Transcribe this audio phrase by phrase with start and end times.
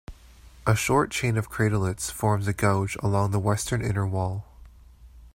[0.65, 4.47] A short chain of craterlets forms a gouge along the western inner wall.